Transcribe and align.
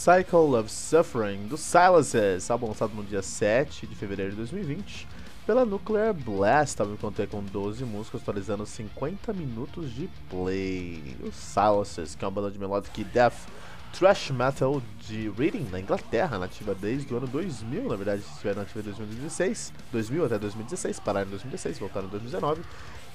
Cycle 0.00 0.58
of 0.58 0.72
Suffering 0.72 1.46
do 1.46 1.58
Silences, 1.58 2.50
álbum 2.50 2.68
lançado 2.68 2.94
no 2.94 3.04
dia 3.04 3.20
7 3.20 3.86
de 3.86 3.94
fevereiro 3.94 4.30
de 4.30 4.38
2020 4.38 5.06
pela 5.44 5.66
Nuclear 5.66 6.14
Blast, 6.14 6.80
álbum 6.80 6.96
que 7.12 7.26
com 7.26 7.42
12 7.42 7.84
músicas, 7.84 8.22
atualizando 8.22 8.64
50 8.64 9.30
minutos 9.34 9.92
de 9.92 10.08
play. 10.30 11.18
O 11.22 11.30
Silences, 11.30 12.14
que 12.14 12.24
é 12.24 12.26
uma 12.26 12.30
banda 12.30 12.50
de 12.50 12.58
melodic 12.58 13.04
death 13.04 13.34
thrash 13.92 14.30
metal 14.30 14.80
de 15.00 15.28
Reading, 15.36 15.68
na 15.70 15.78
Inglaterra, 15.78 16.38
nativa 16.38 16.74
desde 16.74 17.12
o 17.12 17.18
ano 17.18 17.26
2000, 17.26 17.86
na 17.86 17.96
verdade 17.96 18.22
estiveram 18.22 18.62
nativa 18.62 18.80
em 18.80 18.84
2016, 18.84 19.72
2000 19.92 20.24
até 20.24 20.38
2016, 20.38 20.98
pararam 21.00 21.26
em 21.26 21.30
2016, 21.32 21.78
voltaram 21.78 22.06
em 22.06 22.10
2019, 22.10 22.62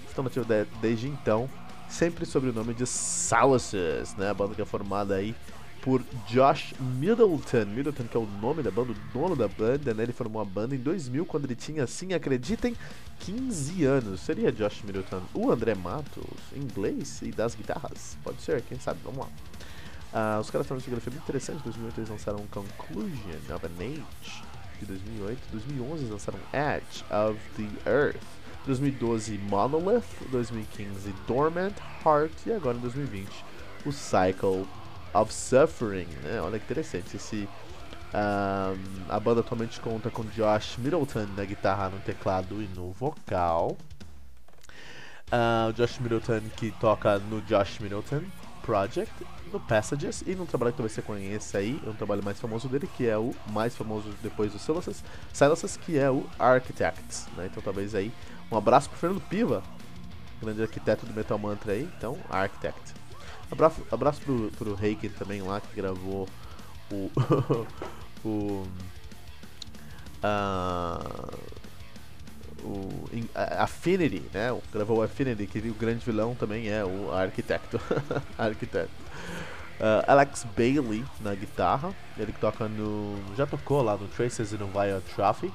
estão 0.07 0.23
nativos 0.23 0.47
de, 0.47 0.65
desde 0.79 1.07
então, 1.07 1.49
sempre 1.89 2.27
sob 2.27 2.47
o 2.47 2.53
nome 2.53 2.75
de 2.75 2.85
Silences, 2.85 4.15
né, 4.17 4.29
a 4.29 4.35
banda 4.35 4.53
que 4.53 4.61
é 4.61 4.65
formada 4.65 5.15
aí 5.15 5.35
por 5.85 6.03
Josh 6.27 6.73
Middleton. 6.79 7.65
Middleton, 7.67 8.05
que 8.05 8.17
é 8.17 8.19
o 8.19 8.25
nome 8.41 8.63
da 8.63 8.71
banda, 8.71 8.91
o 8.91 8.95
dono 9.13 9.35
da 9.35 9.47
banda, 9.47 9.93
né? 9.93 10.01
Ele 10.01 10.11
formou 10.11 10.41
a 10.41 10.45
banda 10.45 10.75
em 10.75 10.79
2000, 10.79 11.23
quando 11.27 11.45
ele 11.45 11.55
tinha, 11.55 11.83
assim, 11.83 12.11
acreditem, 12.11 12.75
15 13.19 13.85
anos. 13.85 14.21
Seria 14.21 14.51
Josh 14.51 14.81
Middleton 14.81 15.21
o 15.31 15.51
André 15.51 15.75
Matos, 15.75 16.25
inglês 16.55 17.21
e 17.21 17.31
das 17.31 17.53
guitarras? 17.53 18.17
Pode 18.23 18.41
ser, 18.41 18.63
quem 18.63 18.79
sabe? 18.79 18.99
Vamos 19.03 19.19
lá. 19.19 19.27
Uh, 19.27 20.41
os 20.41 20.49
caras 20.49 20.65
estão 20.65 20.75
uma 20.75 20.91
muito 20.91 21.17
interessante. 21.17 21.59
Em 21.59 21.63
2008 21.63 21.99
eles 21.99 22.09
lançaram 22.09 22.39
Conclusion 22.47 23.55
of 23.55 23.65
an 23.67 23.79
Age, 23.79 24.43
de 24.79 24.85
2008. 24.87 25.37
Em 25.37 25.51
2011 25.51 26.01
eles 26.01 26.09
lançaram 26.09 26.39
Edge 26.51 27.05
of 27.11 27.39
the 27.57 27.89
Earth. 27.89 28.23
2012 28.65 29.37
Monolith, 29.37 30.03
2015 30.31 31.13
Dormant 31.27 31.75
Heart 32.03 32.33
e 32.47 32.51
agora 32.51 32.75
em 32.75 32.81
2020 32.81 33.29
o 33.85 33.91
Cycle 33.91 34.65
of 35.15 35.33
Suffering, 35.33 36.07
né? 36.23 36.41
Olha 36.41 36.59
que 36.59 36.65
interessante. 36.65 37.15
Esse, 37.15 37.47
um, 38.13 39.03
a 39.09 39.19
banda 39.19 39.39
atualmente 39.39 39.79
conta 39.79 40.09
com 40.09 40.23
Josh 40.25 40.77
Middleton 40.77 41.27
na 41.35 41.45
guitarra, 41.45 41.89
no 41.89 41.99
teclado 41.99 42.61
e 42.61 42.67
no 42.75 42.91
vocal. 42.91 43.77
Uh, 45.27 45.73
Josh 45.73 45.99
Middleton 45.99 46.41
que 46.55 46.71
toca 46.79 47.17
no 47.17 47.41
Josh 47.41 47.79
Middleton 47.79 48.21
Project, 48.61 49.13
no 49.51 49.59
Passages 49.59 50.23
e 50.25 50.35
num 50.35 50.45
trabalho 50.45 50.71
que 50.71 50.77
talvez 50.77 50.93
você 50.93 51.01
conheça 51.01 51.57
aí, 51.59 51.79
é 51.85 51.89
um 51.89 51.93
trabalho 51.93 52.23
mais 52.23 52.39
famoso 52.39 52.67
dele, 52.67 52.89
que 52.95 53.07
é 53.07 53.17
o 53.17 53.33
mais 53.51 53.75
famoso 53.75 54.09
depois 54.21 54.51
do 54.51 54.59
Silences, 54.59 55.03
Silences 55.31 55.77
que 55.77 55.97
é 55.97 56.09
o 56.09 56.25
Architects, 56.37 57.27
né? 57.37 57.47
Então 57.51 57.61
talvez 57.61 57.95
aí 57.95 58.11
um 58.51 58.57
abraço 58.57 58.89
pro 58.89 58.97
Fernando 58.97 59.21
Piva, 59.21 59.63
grande 60.41 60.61
arquiteto 60.61 61.05
do 61.05 61.13
Metal 61.13 61.37
Mantra 61.37 61.73
aí, 61.73 61.89
então 61.97 62.17
Architect. 62.29 63.04
Abraço, 63.51 63.81
abraço 63.91 64.21
pro, 64.21 64.51
pro 64.57 64.77
Heiken 64.81 65.09
também 65.11 65.41
lá 65.41 65.61
que 65.61 65.75
gravou 65.75 66.27
o. 66.91 67.11
o. 68.25 68.67
Uh, 70.23 71.55
o 72.63 72.89
Affinity, 73.35 74.23
né? 74.33 74.57
Gravou 74.73 74.97
o 74.97 75.01
Affinity, 75.03 75.45
que 75.45 75.59
o 75.69 75.73
grande 75.75 76.03
vilão 76.03 76.33
também 76.33 76.67
é 76.69 76.83
o 76.83 77.13
arquiteto. 77.13 77.79
arquiteto. 78.37 78.89
Uh, 79.79 80.03
Alex 80.07 80.45
Bailey 80.55 81.03
na 81.19 81.35
guitarra, 81.35 81.93
ele 82.17 82.33
toca 82.33 82.67
no. 82.67 83.15
já 83.35 83.45
tocou 83.45 83.81
lá 83.81 83.95
no 83.97 84.07
Traces 84.07 84.51
e 84.51 84.57
no 84.57 84.67
Via 84.67 85.01
Trophy. 85.15 85.53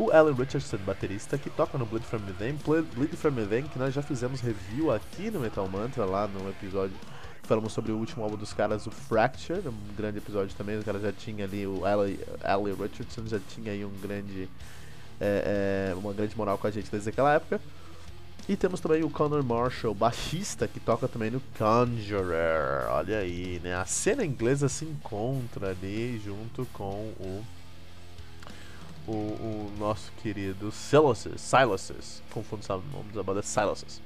O 0.00 0.10
Alan 0.12 0.32
Richardson, 0.32 0.78
baterista, 0.78 1.36
que 1.36 1.50
toca 1.50 1.76
no 1.76 1.84
Bleed 1.84 2.06
From 2.06 2.20
Within. 2.26 2.56
Bleed 2.94 3.14
From 3.16 3.34
Within, 3.34 3.64
que 3.64 3.78
nós 3.78 3.92
já 3.92 4.00
fizemos 4.00 4.40
review 4.40 4.90
aqui 4.90 5.30
no 5.30 5.40
Metal 5.40 5.68
Mantra, 5.68 6.06
lá 6.06 6.26
no 6.26 6.48
episódio 6.48 6.96
falamos 7.42 7.72
sobre 7.74 7.92
o 7.92 7.98
último 7.98 8.22
álbum 8.22 8.36
dos 8.36 8.54
caras, 8.54 8.86
o 8.86 8.90
Fracture, 8.90 9.60
um 9.68 9.94
grande 9.94 10.16
episódio 10.16 10.56
também. 10.56 10.78
O 10.78 10.82
cara 10.82 10.98
já 10.98 11.12
tinha 11.12 11.44
ali, 11.44 11.66
o 11.66 11.82
Alan 11.84 12.74
Richardson 12.80 13.26
já 13.26 13.38
tinha 13.40 13.72
aí 13.72 13.84
um 13.84 13.92
grande, 14.00 14.48
é, 15.20 15.90
é, 15.90 15.94
uma 15.94 16.14
grande 16.14 16.34
moral 16.34 16.56
com 16.56 16.66
a 16.66 16.70
gente 16.70 16.90
desde 16.90 17.10
aquela 17.10 17.34
época. 17.34 17.60
E 18.48 18.56
temos 18.56 18.80
também 18.80 19.04
o 19.04 19.10
Connor 19.10 19.44
Marshall, 19.44 19.94
baixista, 19.94 20.66
que 20.66 20.80
toca 20.80 21.08
também 21.08 21.30
no 21.30 21.42
Conjurer. 21.58 22.88
Olha 22.88 23.18
aí, 23.18 23.60
né? 23.62 23.74
A 23.74 23.84
cena 23.84 24.24
inglesa 24.24 24.66
se 24.66 24.86
encontra 24.86 25.70
ali 25.70 26.18
junto 26.24 26.64
com 26.72 27.12
o 27.20 27.44
o, 29.10 29.12
o 29.12 29.72
nosso 29.78 30.12
querido 30.22 30.70
Silas's, 30.70 31.40
Silas's, 31.40 32.22
confundo 32.30 32.64
o 32.68 32.96
nome 32.96 33.12
da 33.12 33.22
banda, 33.22 33.42
Silas's. 33.42 34.00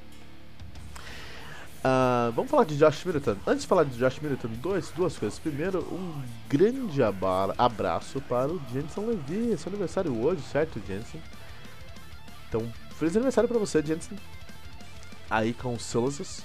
Uh, 1.84 2.32
vamos 2.32 2.50
falar 2.50 2.64
de 2.64 2.78
Josh 2.78 3.04
Middleton. 3.04 3.36
Antes 3.46 3.62
de 3.62 3.68
falar 3.68 3.84
de 3.84 3.98
Josh 3.98 4.18
Middleton, 4.18 4.48
dois, 4.62 4.90
duas 4.92 5.18
coisas. 5.18 5.38
Primeiro, 5.38 5.80
um 5.80 6.22
grande 6.48 7.00
abraço 7.02 8.22
para 8.22 8.50
o 8.50 8.60
Jensen 8.72 9.06
Levy. 9.06 9.52
É 9.52 9.56
seu 9.58 9.68
aniversário 9.68 10.18
hoje, 10.24 10.40
certo, 10.50 10.80
Jensen? 10.86 11.20
Então, 12.48 12.72
feliz 12.98 13.14
aniversário 13.14 13.46
para 13.46 13.58
você, 13.58 13.82
Jensen. 13.82 14.18
Aí 15.28 15.52
com 15.52 15.78
Silas's, 15.78 16.42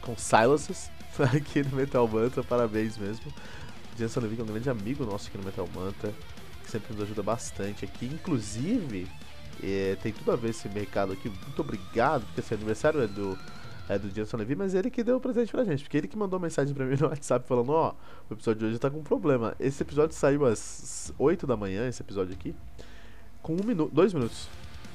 com 0.00 0.16
Silas's, 0.16 0.90
aqui 1.36 1.62
no 1.62 1.76
Metal 1.76 2.08
Manta. 2.08 2.42
Parabéns 2.42 2.96
mesmo. 2.96 3.30
Jensen 3.98 4.22
Levy 4.22 4.40
é 4.40 4.42
um 4.44 4.46
grande 4.46 4.70
amigo 4.70 5.04
nosso 5.04 5.28
aqui 5.28 5.36
no 5.36 5.44
Metal 5.44 5.68
Manta 5.74 6.14
que 6.68 6.72
sempre 6.72 6.92
nos 6.92 7.02
ajuda 7.02 7.22
bastante 7.22 7.84
aqui. 7.84 8.06
Inclusive, 8.06 9.08
é, 9.62 9.96
tem 10.02 10.12
tudo 10.12 10.30
a 10.30 10.36
ver 10.36 10.50
esse 10.50 10.68
mercado 10.68 11.14
aqui. 11.14 11.28
Muito 11.28 11.60
obrigado, 11.60 12.24
porque 12.26 12.40
esse 12.40 12.52
aniversário 12.52 13.00
é 13.00 13.06
do, 13.06 13.36
é 13.88 13.98
do 13.98 14.10
Jenson 14.10 14.36
Levy, 14.36 14.54
mas 14.54 14.74
ele 14.74 14.90
que 14.90 15.02
deu 15.02 15.16
o 15.16 15.20
presente 15.20 15.50
pra 15.50 15.64
gente. 15.64 15.82
Porque 15.82 15.96
ele 15.96 16.06
que 16.06 16.16
mandou 16.16 16.38
mensagem 16.38 16.74
pra 16.74 16.84
mim 16.84 16.96
no 17.00 17.08
WhatsApp 17.08 17.48
falando: 17.48 17.70
Ó, 17.70 17.90
oh, 17.90 17.94
o 18.30 18.34
episódio 18.34 18.60
de 18.60 18.66
hoje 18.66 18.78
tá 18.78 18.90
com 18.90 19.02
problema. 19.02 19.56
Esse 19.58 19.82
episódio 19.82 20.14
saiu 20.14 20.44
às 20.44 21.12
8 21.18 21.46
da 21.46 21.56
manhã, 21.56 21.88
esse 21.88 22.02
episódio 22.02 22.34
aqui, 22.34 22.54
com 23.42 23.54
um 23.54 23.64
minuto, 23.64 23.92
dois 23.92 24.12
minutos. 24.12 24.48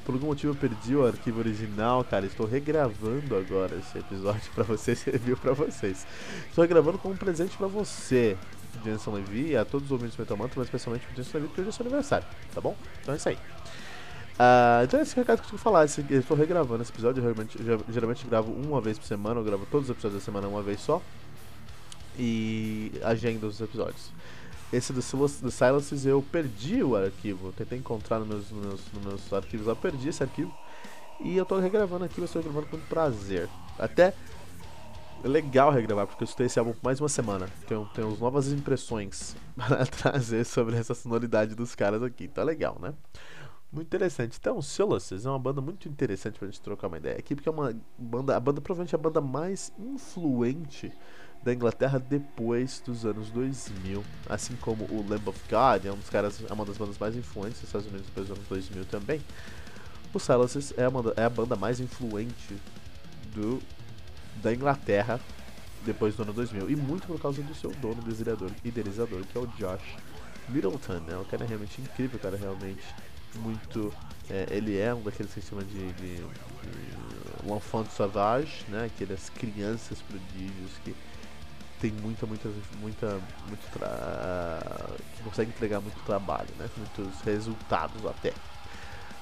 Por 0.05 0.15
algum 0.15 0.27
motivo 0.27 0.51
eu 0.51 0.57
perdi 0.57 0.95
o 0.97 1.05
arquivo 1.05 1.39
original, 1.39 2.03
cara. 2.03 2.25
Estou 2.25 2.45
regravando 2.45 3.37
agora 3.37 3.75
esse 3.77 3.97
episódio 3.97 4.51
para 4.53 4.63
vocês, 4.63 5.01
review 5.03 5.37
para 5.37 5.53
vocês. 5.53 6.05
Estou 6.49 6.61
regravando 6.61 6.97
com 6.97 7.09
um 7.09 7.15
presente 7.15 7.55
para 7.57 7.67
você, 7.67 8.37
Jenson 8.83 9.11
Levy, 9.11 9.51
e 9.51 9.57
a 9.57 9.65
todos 9.65 9.85
os 9.87 9.91
ouvintes 9.91 10.15
do 10.15 10.19
Metal 10.19 10.37
Mantra, 10.37 10.53
mas 10.57 10.67
especialmente 10.67 11.05
pro 11.05 11.15
Jenson 11.15 11.37
Levy, 11.37 11.47
porque 11.47 11.61
hoje 11.61 11.69
é 11.69 11.73
seu 11.73 11.85
aniversário, 11.85 12.27
tá 12.53 12.61
bom? 12.61 12.75
Então 13.01 13.13
é 13.13 13.17
isso 13.17 13.29
aí. 13.29 13.37
Uh, 14.33 14.83
então 14.83 14.99
é 14.99 15.03
esse 15.03 15.15
recado 15.15 15.37
que 15.39 15.45
eu 15.45 15.49
tenho 15.49 15.57
que 15.57 15.63
falar. 15.63 15.85
Esse, 15.85 16.03
eu 16.09 16.19
estou 16.19 16.35
regravando 16.35 16.81
esse 16.81 16.91
episódio. 16.91 17.23
Eu 17.23 17.23
geralmente, 17.23 17.57
geralmente 17.89 18.27
gravo 18.27 18.51
uma 18.51 18.81
vez 18.81 18.97
por 18.97 19.05
semana. 19.05 19.39
Eu 19.39 19.43
gravo 19.43 19.65
todos 19.69 19.89
os 19.89 19.91
episódios 19.91 20.21
da 20.21 20.25
semana 20.25 20.47
uma 20.47 20.61
vez 20.61 20.81
só. 20.81 21.01
E 22.17 22.91
agenda 23.03 23.45
os 23.45 23.61
episódios. 23.61 24.11
Esse 24.71 24.91
do, 24.91 25.01
do 25.01 25.51
Silences 25.51 26.05
eu 26.05 26.23
perdi 26.31 26.83
o 26.83 26.95
arquivo. 26.95 27.51
Tentei 27.51 27.77
encontrar 27.77 28.19
nos 28.19 28.27
meus, 28.27 28.51
nos 28.51 28.93
nos 28.93 29.05
meus 29.05 29.33
arquivos 29.33 29.67
lá. 29.67 29.75
Perdi 29.75 30.09
esse 30.09 30.23
arquivo. 30.23 30.53
E 31.19 31.37
eu 31.37 31.43
estou 31.43 31.59
regravando 31.59 32.05
aqui. 32.05 32.19
Eu 32.19 32.25
estou 32.25 32.41
regravando 32.41 32.67
com 32.67 32.79
prazer. 32.87 33.47
Até 33.77 34.13
legal 35.23 35.71
regravar, 35.71 36.07
porque 36.07 36.23
eu 36.23 36.25
escutei 36.25 36.47
esse 36.47 36.59
álbum 36.59 36.73
mais 36.81 36.99
uma 36.99 37.09
semana. 37.09 37.47
Tenho, 37.67 37.89
tenho 37.93 38.17
novas 38.17 38.51
impressões 38.51 39.35
para 39.55 39.85
trazer 39.85 40.43
sobre 40.45 40.75
essa 40.75 40.93
sonoridade 40.93 41.55
dos 41.55 41.75
caras 41.75 42.03
aqui. 42.03 42.27
Tá 42.27 42.43
legal, 42.43 42.77
né? 42.81 42.93
Muito 43.71 43.87
interessante. 43.87 44.37
Então, 44.39 44.61
Solaces 44.61 45.25
é 45.25 45.29
uma 45.29 45.39
banda 45.39 45.59
muito 45.59 45.89
interessante 45.89 46.37
pra 46.37 46.47
gente 46.47 46.61
trocar 46.61 46.87
uma 46.87 46.97
ideia 46.97 47.17
aqui, 47.17 47.33
porque 47.33 47.49
é 47.49 47.51
uma 47.51 47.75
banda, 47.97 48.35
a 48.35 48.39
banda 48.39 48.61
provavelmente 48.61 48.93
é 48.93 48.97
a 48.97 49.01
banda 49.01 49.19
mais 49.19 49.73
influente 49.79 50.91
da 51.43 51.53
Inglaterra 51.53 51.99
depois 51.99 52.81
dos 52.85 53.05
anos 53.05 53.29
2000, 53.31 54.03
assim 54.29 54.55
como 54.57 54.85
o 54.85 55.05
Lamb 55.09 55.27
of 55.27 55.39
God 55.49 55.85
é 55.85 55.91
um 55.91 55.97
dos 55.97 56.09
caras, 56.09 56.41
é 56.47 56.53
uma 56.53 56.63
das 56.63 56.77
bandas 56.77 56.97
mais 56.97 57.15
influentes 57.15 57.59
dos 57.59 57.69
Estados 57.69 57.87
Unidos 57.87 58.05
depois 58.05 58.27
dos 58.27 58.37
anos 58.37 58.47
2000 58.47 58.85
também. 58.85 59.21
O 60.13 60.19
Silences 60.19 60.73
é, 60.77 60.83
é 61.21 61.25
a 61.25 61.29
banda 61.29 61.55
mais 61.55 61.79
influente 61.79 62.55
do, 63.33 63.59
da 64.41 64.53
Inglaterra 64.53 65.19
depois 65.85 66.15
do 66.15 66.23
ano 66.23 66.33
2000 66.33 66.69
e 66.69 66.75
muito 66.75 67.07
por 67.07 67.19
causa 67.19 67.41
do 67.41 67.53
seu 67.55 67.71
dono, 67.71 68.01
idealizador, 68.01 68.51
idealizador 68.63 69.21
que 69.25 69.37
é 69.37 69.41
o 69.41 69.47
Josh 69.47 69.97
Middleton, 70.49 70.99
né? 70.99 71.17
O 71.17 71.25
cara 71.25 71.43
é 71.43 71.47
realmente 71.47 71.81
incrível, 71.81 72.17
o 72.17 72.21
cara 72.21 72.35
é 72.35 72.39
realmente 72.39 72.83
muito. 73.35 73.93
É, 74.29 74.47
ele 74.51 74.77
é 74.77 74.93
um 74.93 75.01
daqueles 75.01 75.33
que 75.33 75.41
se 75.41 75.47
chama 75.47 75.63
de, 75.63 75.93
de, 75.93 76.15
de 76.15 76.23
L'Enfant 77.43 77.87
Sauvage, 77.87 78.65
né? 78.69 78.85
Aquelas 78.85 79.29
crianças 79.29 80.01
prodígios 80.01 80.71
que 80.83 80.95
tem 81.79 81.91
muita, 81.91 82.25
muita, 82.25 82.49
muita, 82.79 83.21
muito 83.47 83.71
tra... 83.73 84.69
que 85.15 85.23
consegue 85.23 85.51
entregar 85.51 85.81
muito 85.81 85.99
trabalho, 86.05 86.49
né? 86.57 86.69
Muitos 86.77 87.21
resultados 87.21 88.05
até. 88.05 88.33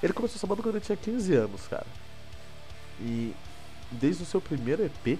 Ele 0.02 0.14
começou 0.14 0.38
essa 0.38 0.48
banda 0.48 0.62
quando 0.62 0.76
ele 0.76 0.86
tinha 0.86 0.98
15 0.98 1.34
anos, 1.36 1.68
cara. 1.68 1.88
E 3.00 3.34
desde 3.92 4.24
o 4.24 4.26
seu 4.26 4.42
primeiro 4.42 4.84
EP, 4.84 5.20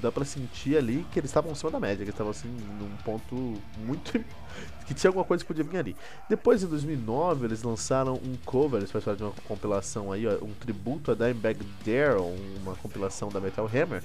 dá 0.00 0.10
pra 0.10 0.24
sentir 0.24 0.76
ali 0.76 1.06
que 1.12 1.18
eles 1.18 1.30
estavam 1.30 1.52
acima 1.52 1.70
da 1.70 1.78
média, 1.78 1.98
que 1.98 2.02
eles 2.04 2.14
estavam 2.14 2.30
assim 2.30 2.48
num 2.48 2.96
ponto 3.04 3.60
muito. 3.78 4.12
que 4.86 4.94
tinha 4.94 5.08
alguma 5.08 5.24
coisa 5.24 5.44
que 5.44 5.48
podia 5.48 5.64
vir 5.64 5.78
ali. 5.78 5.96
Depois, 6.28 6.62
em 6.62 6.66
2009, 6.66 7.46
eles 7.46 7.62
lançaram 7.62 8.14
um 8.14 8.36
cover, 8.44 8.80
eles 8.80 8.90
de 9.16 9.22
uma 9.22 9.32
compilação 9.46 10.10
aí, 10.10 10.26
ó, 10.26 10.32
um 10.44 10.52
tributo 10.54 11.12
a 11.12 11.14
Dimebag 11.14 11.60
Darrell, 11.84 12.34
uma 12.62 12.74
compilação 12.74 13.28
da 13.28 13.40
Metal 13.40 13.66
Hammer, 13.66 14.02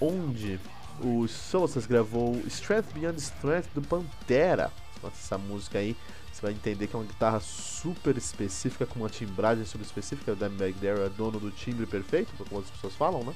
onde 0.00 0.58
o 1.02 1.26
Solas 1.28 1.86
gravou 1.86 2.36
Strength 2.46 2.92
Beyond 2.92 3.18
Strength 3.18 3.68
do 3.74 3.82
Pantera. 3.82 4.70
Essa 5.02 5.38
música 5.38 5.78
aí 5.78 5.96
você 6.40 6.46
vai 6.46 6.52
entender 6.52 6.86
que 6.86 6.96
é 6.96 6.98
uma 6.98 7.04
guitarra 7.04 7.38
super 7.38 8.16
específica, 8.16 8.86
com 8.86 9.00
uma 9.00 9.10
timbragem 9.10 9.64
super 9.66 9.84
específica. 9.84 10.32
O 10.32 10.36
Dimebag 10.36 10.72
Darrell 10.74 11.04
é 11.04 11.10
dono 11.10 11.38
do 11.38 11.50
timbre 11.50 11.84
perfeito, 11.84 12.32
como 12.48 12.62
as 12.62 12.70
pessoas 12.70 12.94
falam, 12.94 13.22
né? 13.22 13.34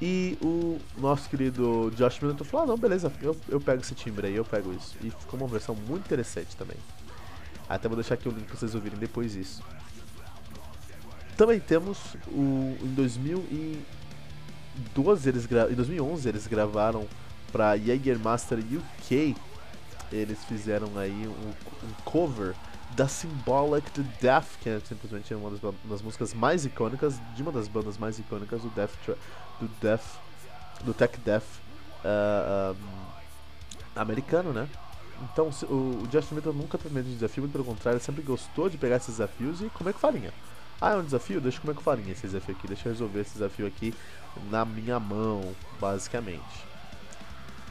E 0.00 0.38
o 0.42 0.78
nosso 0.98 1.28
querido 1.28 1.92
Josh 1.94 2.20
Middleton 2.20 2.44
falou: 2.44 2.64
ah, 2.64 2.68
não, 2.68 2.78
beleza, 2.78 3.12
eu, 3.20 3.36
eu 3.48 3.60
pego 3.60 3.82
esse 3.82 3.94
timbre 3.94 4.28
aí, 4.28 4.34
eu 4.34 4.44
pego 4.44 4.72
isso. 4.72 4.96
E 5.02 5.10
ficou 5.10 5.38
uma 5.38 5.48
versão 5.48 5.74
muito 5.74 6.06
interessante 6.06 6.56
também. 6.56 6.76
Até 7.68 7.88
vou 7.88 7.96
deixar 7.96 8.14
aqui 8.14 8.28
o 8.28 8.32
link 8.32 8.46
pra 8.46 8.56
vocês 8.56 8.74
ouvirem 8.74 8.98
depois 8.98 9.32
disso. 9.32 9.62
Também 11.36 11.60
temos 11.60 11.98
o. 12.28 12.78
Em 12.82 12.94
2012, 12.94 15.28
eles 15.28 15.44
gra, 15.44 15.70
em 15.70 15.74
2011 15.74 16.28
eles 16.28 16.46
gravaram 16.46 17.06
pra 17.52 17.76
Jägermaster 17.76 18.58
UK. 18.58 19.36
Eles 20.12 20.44
fizeram 20.44 20.96
aí 20.96 21.26
um, 21.26 21.86
um 21.86 21.92
cover 22.04 22.54
da 22.94 23.08
Symbolic 23.08 23.90
to 23.90 24.02
Death, 24.20 24.58
que 24.60 24.68
é 24.68 24.80
simplesmente 24.80 25.34
uma 25.34 25.50
das, 25.50 25.60
das, 25.84 26.02
músicas 26.02 26.32
mais 26.32 26.64
icônicas, 26.64 27.20
de 27.34 27.42
uma 27.42 27.52
das 27.52 27.68
bandas 27.68 27.98
mais 27.98 28.18
icônicas 28.18 28.62
do 28.62 28.70
Death, 28.70 28.94
do 29.60 29.68
Death, 29.80 30.04
do 30.84 30.94
Tech 30.94 31.18
Death 31.20 31.44
uh, 32.04 32.74
um, 32.74 34.00
americano, 34.00 34.52
né? 34.52 34.68
Então 35.32 35.50
o, 35.68 35.74
o 35.74 36.08
Justin 36.12 36.36
Bieber 36.36 36.52
nunca 36.52 36.78
teve 36.78 36.94
medo 36.94 37.08
de 37.08 37.14
desafio, 37.14 37.42
muito 37.42 37.52
pelo 37.52 37.64
contrário, 37.64 37.96
ele 37.96 38.04
sempre 38.04 38.22
gostou 38.22 38.68
de 38.68 38.78
pegar 38.78 38.96
esses 38.96 39.16
desafios 39.16 39.60
e 39.60 39.68
comer 39.70 39.92
com 39.92 39.98
farinha. 39.98 40.32
Ah, 40.80 40.92
é 40.92 40.96
um 40.96 41.04
desafio? 41.04 41.40
Deixa 41.40 41.56
eu 41.58 41.62
comer 41.62 41.74
com 41.74 41.80
farinha 41.80 42.12
esse 42.12 42.22
desafio 42.22 42.54
aqui, 42.54 42.68
deixa 42.68 42.88
eu 42.88 42.92
resolver 42.92 43.20
esse 43.20 43.32
desafio 43.32 43.66
aqui 43.66 43.94
na 44.50 44.64
minha 44.64 45.00
mão, 45.00 45.54
basicamente. 45.80 46.65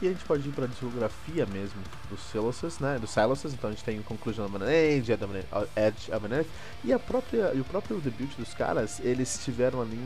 E 0.02 0.06
a 0.06 0.10
gente 0.10 0.24
pode 0.26 0.46
ir 0.46 0.52
para 0.52 0.66
a 0.66 0.68
discografia 0.68 1.46
mesmo 1.46 1.80
do 2.10 2.18
Silas's, 2.18 2.78
né? 2.80 2.98
Do 2.98 3.06
Silas's, 3.06 3.54
então 3.54 3.70
a 3.70 3.72
gente 3.72 3.82
tem 3.82 4.02
Conclusion 4.02 4.44
of 4.44 4.54
an 4.56 4.66
Age, 4.66 5.10
Edge 5.10 6.12
of 6.12 6.26
an 6.26 6.38
Age, 6.40 6.48
e 6.84 6.92
a 6.92 6.98
própria 6.98 7.50
o 7.54 7.64
próprio 7.64 7.98
debut 7.98 8.30
dos 8.36 8.52
caras, 8.52 9.00
eles 9.00 9.40
tiveram 9.42 9.80
ali 9.80 9.96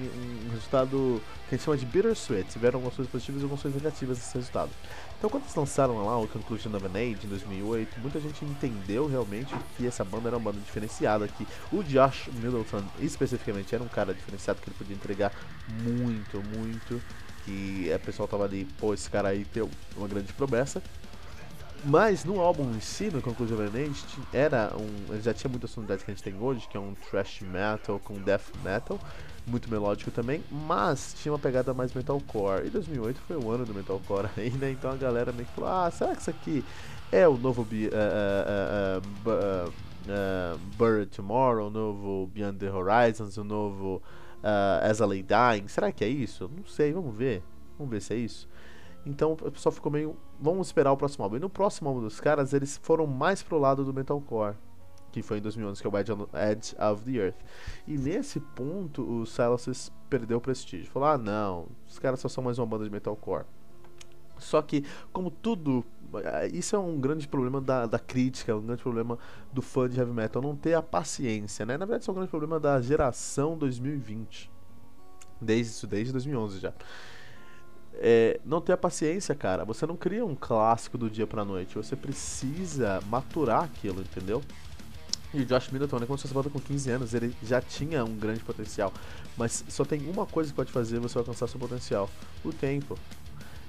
um 0.47 0.51
resultado 0.51 1.21
que 1.49 1.57
a 1.57 1.59
gente 1.59 1.65
chama 1.65 1.77
de 1.77 1.87
bittersweet, 1.87 2.49
tiveram 2.51 2.77
algumas 2.77 2.95
coisas 2.95 3.11
positivas 3.11 3.41
e 3.41 3.45
algumas 3.45 3.63
coisas 3.63 3.83
negativas 3.83 4.19
nesse 4.19 4.35
resultado. 4.35 4.71
Então 5.19 5.29
quando 5.29 5.43
eles 5.43 5.57
lançaram 5.57 6.07
lá 6.07 6.19
o 6.19 6.29
Conclusion 6.29 6.73
of 6.77 6.87
an 6.87 6.91
Age 6.91 7.27
em 7.27 7.29
2008, 7.29 7.99
muita 8.01 8.21
gente 8.21 8.45
entendeu 8.45 9.09
realmente 9.09 9.53
que 9.77 9.89
essa 9.89 10.05
banda 10.05 10.29
era 10.29 10.37
uma 10.37 10.53
banda 10.53 10.63
diferenciada, 10.65 11.27
que 11.27 11.45
o 11.73 11.83
Josh 11.83 12.29
Middleton 12.35 12.85
especificamente 13.01 13.75
era 13.75 13.83
um 13.83 13.89
cara 13.89 14.15
diferenciado 14.15 14.61
que 14.61 14.71
ele 14.71 14.77
podia 14.79 14.95
entregar 14.95 15.33
muito, 15.83 16.41
muito 16.57 17.03
que 17.51 17.93
a 17.93 17.99
pessoal 17.99 18.29
tava 18.29 18.45
ali, 18.45 18.65
pô, 18.79 18.95
esse 18.95 19.11
cara 19.11 19.29
aí 19.29 19.45
tem 19.45 19.69
uma 19.97 20.09
grande 20.09 20.33
promessa. 20.33 20.83
Mas 21.85 22.25
no 22.25 22.41
álbum 22.41 22.71
em 22.75 22.81
si, 22.81 23.11
no 23.11 23.23
Conclusion 23.23 23.57
Age, 23.63 24.05
era 24.35 24.71
um. 24.77 25.15
Ele 25.15 25.23
já 25.23 25.33
tinha 25.33 25.51
muitas 25.51 25.71
sonoridades 25.71 26.05
que 26.05 26.11
a 26.11 26.15
gente 26.15 26.23
tem 26.23 26.39
hoje, 26.39 26.69
que 26.69 26.77
é 26.77 26.81
um 26.81 26.95
thrash 26.95 27.41
metal 27.41 27.99
com 27.99 28.21
death 28.21 28.53
metal, 28.63 29.01
muito 29.47 29.71
melódico 29.71 30.11
também, 30.11 30.45
mas 30.51 31.15
tinha 31.23 31.33
uma 31.33 31.39
pegada 31.39 31.73
mais 31.73 31.95
metalcore. 31.95 32.67
E 32.67 32.71
2008 32.71 33.21
foi 33.27 33.37
o 33.37 33.51
ano 33.51 33.65
do 33.65 33.73
metalcore 33.73 34.29
aí, 34.37 34.51
né? 34.51 34.73
Então 34.73 34.91
a 34.91 34.97
galera 34.97 35.33
meio 35.33 35.47
que 35.47 35.55
falou: 35.55 35.71
ah, 35.71 35.91
será 35.91 36.15
que 36.15 36.21
isso 36.21 36.31
aqui 36.31 36.63
é 37.11 37.27
o 37.27 37.39
novo 37.39 37.63
uh, 37.63 39.01
uh, 39.27 39.69
uh, 39.71 40.59
Buried 40.77 41.11
Tomorrow, 41.13 41.69
o 41.69 41.71
novo 41.71 42.27
Beyond 42.27 42.59
the 42.59 42.71
Horizons, 42.71 43.39
o 43.39 43.45
novo 43.45 44.03
uh, 44.43 44.91
As 44.91 45.01
a 45.01 45.07
Lay 45.07 45.23
Dying. 45.23 45.69
Será 45.69 45.93
que 45.93 46.05
é 46.05 46.09
isso? 46.09 46.51
Não 46.55 46.65
sei, 46.65 46.93
vamos 46.93 47.15
ver. 47.15 47.43
Vamos 47.79 47.91
ver 47.91 48.01
se 48.01 48.15
é 48.15 48.17
isso. 48.17 48.49
Então 49.05 49.33
o 49.33 49.51
pessoal 49.51 49.73
ficou 49.73 49.91
meio. 49.91 50.17
Vamos 50.39 50.69
esperar 50.69 50.93
o 50.93 50.97
próximo 50.97 51.25
álbum. 51.25 51.37
E 51.37 51.41
no 51.41 51.49
próximo 51.49 51.89
álbum 51.89 52.03
dos 52.03 52.21
caras, 52.21 52.53
eles 52.53 52.79
foram 52.83 53.07
mais 53.07 53.43
pro 53.43 53.59
lado 53.59 53.85
do 53.85 53.93
metalcore. 53.93 54.55
Que 55.13 55.23
foi 55.23 55.39
em 55.39 55.41
2011, 55.41 55.81
que 55.81 55.87
é 55.87 55.91
o 55.91 55.99
Edge 55.99 56.77
of 56.79 57.05
the 57.05 57.19
Earth. 57.19 57.37
E 57.87 57.97
nesse 57.99 58.39
ponto, 58.39 59.03
o 59.03 59.27
Silas 59.27 59.91
perdeu 60.09 60.39
o 60.39 60.41
prestígio. 60.41 60.91
Falou: 60.91 61.09
ah, 61.09 61.19
não, 61.19 61.67
os 61.89 61.99
caras 61.99 62.21
só 62.21 62.29
são 62.29 62.45
mais 62.45 62.59
uma 62.59 62.67
banda 62.67 62.85
de 62.85 62.91
metalcore. 62.91 63.45
Só 64.39 64.63
que, 64.63 64.85
como 65.13 65.31
tudo. 65.31 65.85
Eh, 66.19 66.51
isso 66.53 66.75
é 66.75 66.79
um 66.79 66.99
grande 66.99 67.29
problema 67.29 67.61
da, 67.61 67.87
da 67.87 67.99
crítica, 67.99 68.57
um 68.57 68.63
grande 68.63 68.83
problema 68.83 69.19
do 69.53 69.63
fã 69.63 69.89
de 69.89 69.99
heavy 69.99 70.13
metal, 70.13 70.43
não 70.43 70.57
ter 70.57 70.75
a 70.75 70.83
paciência, 70.83 71.65
né? 71.65 71.77
Na 71.77 71.85
verdade, 71.85 72.03
isso 72.03 72.11
é 72.11 72.13
um 72.13 72.15
grande 72.15 72.31
problema 72.31 72.59
da 72.59 72.81
geração 72.81 73.57
2020. 73.57 74.51
Desde 75.41 75.73
isso, 75.73 75.87
desde 75.87 76.13
2011 76.13 76.59
já. 76.59 76.73
É, 77.95 78.41
não 78.45 78.61
ter 78.61 78.73
a 78.73 78.77
paciência, 78.77 79.35
cara. 79.35 79.65
Você 79.65 79.87
não 79.87 79.97
cria 79.97 80.25
um 80.25 80.35
clássico 80.35 80.97
do 80.97 81.11
dia 81.11 81.27
pra 81.27 81.45
noite. 81.45 81.75
Você 81.77 81.97
precisa 81.97 83.01
maturar 83.09 83.65
aquilo, 83.65 84.01
entendeu? 84.01 84.43
E 85.33 85.43
o 85.43 85.47
Josh 85.47 85.71
Middleton, 85.71 85.99
quando 86.07 86.19
você 86.19 86.29
volta 86.29 86.51
com 86.51 86.59
15 86.59 86.91
anos, 86.91 87.15
ele 87.15 87.35
já 87.43 87.61
tinha 87.61 88.05
um 88.05 88.15
grande 88.17 88.41
potencial. 88.41 88.93
Mas 89.37 89.65
só 89.69 89.85
tem 89.85 90.09
uma 90.09 90.27
coisa 90.27 90.51
que 90.51 90.57
pode 90.57 90.73
fazer 90.73 90.99
você 90.99 91.19
alcançar 91.19 91.47
seu 91.47 91.61
potencial: 91.61 92.11
o 92.45 92.53
tempo. 92.53 92.99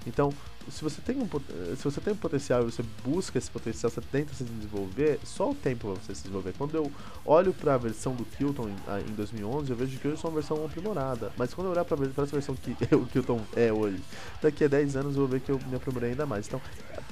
Então, 0.05 0.33
se 0.69 0.83
você 0.83 1.01
tem 1.01 1.17
um 1.17 1.27
se 1.75 1.83
você 1.83 2.01
tem 2.01 2.13
um 2.13 2.17
potencial 2.17 2.61
e 2.61 2.71
você 2.71 2.83
busca 3.03 3.37
esse 3.37 3.49
potencial, 3.49 3.89
você 3.89 4.01
tenta 4.01 4.33
se 4.33 4.43
desenvolver, 4.43 5.19
só 5.23 5.51
o 5.51 5.55
tempo 5.55 5.91
para 5.91 6.01
você 6.01 6.13
se 6.13 6.23
desenvolver. 6.23 6.53
Quando 6.57 6.75
eu 6.75 6.91
olho 7.25 7.53
para 7.53 7.75
a 7.75 7.77
versão 7.77 8.13
do 8.13 8.25
Kilton 8.25 8.69
em, 8.69 9.09
em 9.09 9.13
2011, 9.15 9.69
eu 9.69 9.75
vejo 9.75 9.99
que 9.99 10.07
hoje 10.07 10.21
é 10.23 10.27
uma 10.27 10.33
versão 10.33 10.63
aprimorada. 10.65 11.31
Mas 11.37 11.53
quando 11.53 11.67
eu 11.67 11.71
olhar 11.71 11.85
para 11.85 12.05
essa 12.05 12.25
versão 12.25 12.55
que 12.55 12.75
o 12.95 13.05
Kilton 13.07 13.41
é 13.55 13.71
hoje, 13.71 14.01
daqui 14.41 14.63
a 14.63 14.67
10 14.67 14.95
anos 14.97 15.15
eu 15.15 15.21
vou 15.21 15.27
ver 15.27 15.41
que 15.41 15.51
eu 15.51 15.59
me 15.67 15.75
aprimorei 15.75 16.11
ainda 16.11 16.25
mais. 16.25 16.47
Então, 16.47 16.61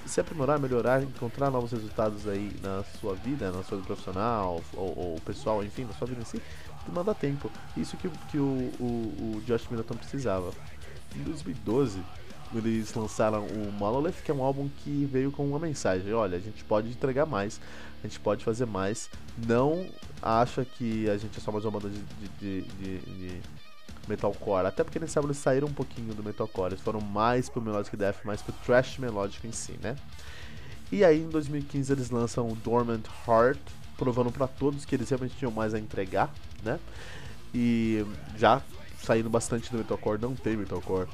se 0.06 0.20
aprimorar, 0.20 0.60
melhorar, 0.60 1.02
encontrar 1.02 1.50
novos 1.50 1.72
resultados 1.72 2.28
aí 2.28 2.56
na 2.62 2.84
sua 3.00 3.16
vida, 3.16 3.52
na 3.52 3.64
sua 3.64 3.78
vida 3.78 3.88
profissional 3.88 4.62
ou, 4.74 4.98
ou 4.98 5.22
pessoal, 5.22 5.64
enfim, 5.64 5.86
na 5.86 5.94
sua 5.94 6.08
vida 6.08 6.22
em 6.22 6.26
si, 6.26 6.42
demanda 6.86 7.14
tempo. 7.14 7.52
Isso 7.78 7.98
que, 7.98 8.10
que 8.30 8.38
o, 8.38 8.72
o, 8.80 9.38
o 9.38 9.42
Josh 9.46 9.68
Middleton 9.70 9.96
precisava. 9.96 10.52
Em 11.16 11.24
2012, 11.24 12.04
eles 12.54 12.94
lançaram 12.94 13.46
o 13.46 13.72
Monolith, 13.72 14.24
que 14.24 14.32
é 14.32 14.34
um 14.34 14.44
álbum 14.44 14.70
que 14.84 15.06
veio 15.06 15.32
com 15.32 15.46
uma 15.46 15.60
mensagem: 15.60 16.12
olha, 16.14 16.38
a 16.38 16.42
gente 16.42 16.64
pode 16.64 16.90
entregar 16.90 17.26
mais, 17.26 17.60
a 18.04 18.08
gente 18.08 18.20
pode 18.20 18.44
fazer 18.44 18.66
mais. 18.66 19.10
Não 19.38 19.86
acha 20.22 20.66
que 20.66 21.10
a 21.10 21.18
gente 21.18 21.38
é 21.38 21.42
só 21.42 21.52
mais 21.52 21.64
uma 21.64 21.80
banda 21.80 21.90
de, 21.90 22.30
de, 22.40 22.62
de, 22.62 23.00
de 23.00 23.42
metalcore. 24.08 24.66
Até 24.66 24.84
porque 24.84 25.00
nesse 25.00 25.18
álbum 25.18 25.30
eles 25.30 25.38
saíram 25.38 25.68
um 25.68 25.74
pouquinho 25.74 26.14
do 26.14 26.24
metalcore, 26.24 26.74
eles 26.74 26.82
foram 26.82 27.00
mais 27.00 27.50
pro 27.50 27.62
melodic 27.62 27.96
death, 27.96 28.18
mais 28.26 28.42
pro 28.42 28.54
thrash 28.66 28.98
melódico 28.98 29.46
em 29.46 29.52
si, 29.52 29.74
né? 29.82 29.96
E 30.92 31.04
aí 31.04 31.22
em 31.22 31.30
2015 31.30 31.94
eles 31.94 32.10
lançam 32.10 32.48
o 32.48 32.56
Dormant 32.56 33.06
Heart, 33.28 33.60
provando 33.96 34.32
para 34.32 34.48
todos 34.48 34.86
que 34.86 34.96
eles 34.96 35.08
realmente 35.08 35.36
tinham 35.38 35.52
mais 35.52 35.74
a 35.74 35.80
entregar, 35.80 36.34
né? 36.64 36.80
E 37.54 38.04
já 38.38 38.62
saindo 39.04 39.30
bastante 39.30 39.72
do 39.72 39.78
metalcore, 39.78 40.20
não 40.20 40.36
tem 40.36 40.58
metalcore 40.58 41.08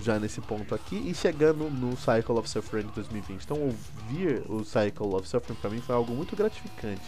já 0.00 0.18
nesse 0.18 0.40
ponto 0.40 0.74
aqui 0.74 0.96
e 0.96 1.14
chegando 1.14 1.68
no 1.70 1.96
Cycle 1.96 2.36
of 2.36 2.48
Suffering 2.48 2.88
2020. 2.94 3.42
Então 3.42 3.58
ouvir 3.58 4.42
o 4.48 4.64
Cycle 4.64 5.14
of 5.14 5.28
Suffering 5.28 5.58
para 5.60 5.70
mim 5.70 5.80
foi 5.80 5.94
algo 5.94 6.14
muito 6.14 6.34
gratificante. 6.34 7.02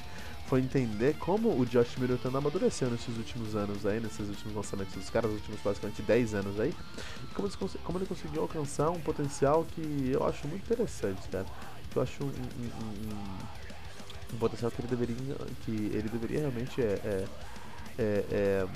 Foi 0.46 0.60
entender 0.60 1.16
como 1.18 1.58
o 1.58 1.64
Josh 1.64 1.96
Middleton 1.96 2.36
amadureceu 2.36 2.90
nesses 2.90 3.16
últimos 3.16 3.56
anos 3.56 3.86
aí, 3.86 3.98
nesses 3.98 4.28
últimos 4.28 4.54
lançamentos 4.54 4.94
dos 4.94 5.08
caras, 5.08 5.30
nos 5.30 5.40
últimos 5.40 5.60
basicamente 5.62 6.02
10 6.02 6.34
anos 6.34 6.60
aí, 6.60 6.74
e 7.22 7.34
como, 7.34 7.48
como 7.82 7.98
ele 7.98 8.04
conseguiu 8.06 8.42
alcançar 8.42 8.90
um 8.90 9.00
potencial 9.00 9.64
que 9.74 10.10
eu 10.12 10.26
acho 10.26 10.46
muito 10.46 10.62
interessante, 10.62 11.26
cara. 11.28 11.46
Eu 11.96 12.02
acho 12.02 12.22
um, 12.22 12.26
um, 12.26 12.30
um, 12.30 13.38
um 14.34 14.38
potencial 14.38 14.70
que 14.70 14.82
ele 14.82 14.88
deveria, 14.88 15.36
que 15.64 15.70
ele 15.70 16.08
deveria 16.10 16.40
realmente 16.40 16.82
é, 16.82 17.00
é, 17.04 17.26
é, 17.98 18.24
é, 18.30 18.66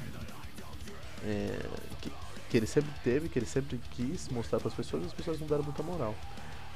é 1.26 1.68
que, 2.00 2.10
que 2.49 2.57
ele 2.57 2.67
sempre 2.67 2.90
teve, 3.05 3.28
que 3.28 3.38
ele 3.38 3.47
sempre 3.47 3.78
quis 3.93 4.28
mostrar 4.28 4.59
para 4.59 4.69
as 4.69 4.75
pessoas, 4.75 5.05
e 5.05 5.07
as 5.07 5.12
pessoas 5.12 5.40
não 5.40 5.47
deram 5.47 5.62
muita 5.62 5.83
moral. 5.83 6.14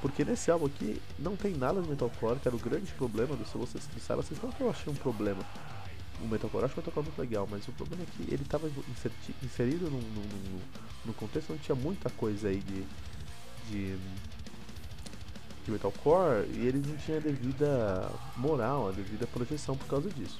Porque 0.00 0.24
nesse 0.24 0.50
álbum 0.50 0.66
aqui 0.66 1.00
não 1.18 1.36
tem 1.36 1.54
nada 1.54 1.80
de 1.80 1.88
metalcore, 1.88 2.38
que 2.40 2.48
era 2.48 2.56
o 2.56 2.60
grande 2.60 2.90
problema 2.92 3.36
do 3.36 3.44
Silas 3.46 3.70
Silas. 3.98 4.30
Não 4.42 4.50
que 4.50 4.60
eu 4.60 4.70
achei 4.70 4.92
um 4.92 4.96
problema 4.96 5.42
o 6.22 6.28
metalcore, 6.28 6.62
eu 6.62 6.66
acho 6.66 6.74
o 6.74 6.78
metalcore 6.78 7.06
muito 7.06 7.18
legal, 7.18 7.48
mas 7.50 7.66
o 7.66 7.72
problema 7.72 8.02
é 8.02 8.06
que 8.06 8.32
ele 8.32 8.42
estava 8.42 8.70
inserido 9.42 9.90
num, 9.90 10.00
num, 10.00 10.60
num, 11.06 11.12
contexto 11.12 11.52
onde 11.52 11.62
tinha 11.62 11.74
muita 11.74 12.08
coisa 12.10 12.48
aí 12.48 12.58
de, 12.60 12.84
de, 13.68 13.96
de 15.64 15.70
metalcore 15.70 16.46
e 16.54 16.66
eles 16.66 16.86
não 16.86 16.96
tinham 16.96 17.18
a 17.18 17.22
devida 17.22 18.10
moral, 18.36 18.88
a 18.88 18.92
devida 18.92 19.26
proteção 19.26 19.76
por 19.76 19.86
causa 19.86 20.08
disso. 20.10 20.38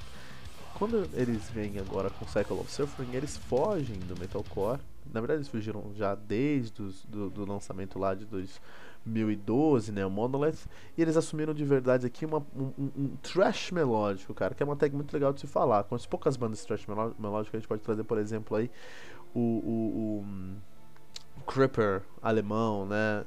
Quando 0.78 1.08
eles 1.14 1.48
vêm 1.50 1.78
agora 1.78 2.10
com 2.10 2.26
Cycle 2.26 2.58
of 2.58 2.70
Suffering, 2.70 3.14
eles 3.14 3.36
fogem 3.36 3.98
do 4.00 4.18
metalcore. 4.18 4.80
Na 5.12 5.20
verdade, 5.20 5.38
eles 5.38 5.48
fugiram 5.48 5.92
já 5.94 6.14
desde 6.14 6.82
os, 6.82 7.04
do, 7.04 7.28
do 7.28 7.44
lançamento 7.44 7.98
lá 7.98 8.14
de 8.14 8.24
2012, 8.24 9.92
né, 9.92 10.06
o 10.06 10.10
Monolith, 10.10 10.66
e 10.96 11.02
eles 11.02 11.16
assumiram 11.16 11.52
de 11.52 11.64
verdade 11.64 12.06
aqui 12.06 12.24
uma, 12.24 12.38
um, 12.56 12.72
um, 12.78 13.16
trash 13.22 13.70
melódico, 13.70 14.32
cara, 14.32 14.54
que 14.54 14.62
é 14.62 14.66
uma 14.66 14.76
tag 14.76 14.94
muito 14.94 15.12
legal 15.12 15.32
de 15.32 15.40
se 15.40 15.46
falar. 15.46 15.84
Com 15.84 15.94
as 15.94 16.06
poucas 16.06 16.36
bandas 16.36 16.60
de 16.60 16.66
trash 16.66 16.86
melódico, 16.86 17.56
a 17.56 17.60
gente 17.60 17.68
pode 17.68 17.82
trazer, 17.82 18.04
por 18.04 18.18
exemplo, 18.18 18.56
aí 18.56 18.70
o, 19.34 19.40
o, 19.40 20.24
o 21.38 21.42
Cripper 21.42 22.02
alemão, 22.22 22.86
né? 22.86 23.24